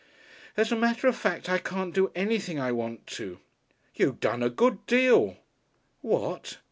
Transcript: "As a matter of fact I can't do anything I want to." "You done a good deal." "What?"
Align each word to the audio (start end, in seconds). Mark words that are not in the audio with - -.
"As 0.57 0.71
a 0.71 0.75
matter 0.75 1.05
of 1.07 1.15
fact 1.15 1.47
I 1.47 1.59
can't 1.59 1.93
do 1.93 2.11
anything 2.15 2.59
I 2.59 2.71
want 2.71 3.05
to." 3.05 3.37
"You 3.93 4.17
done 4.19 4.41
a 4.41 4.49
good 4.49 4.83
deal." 4.87 5.37
"What?" 6.01 6.57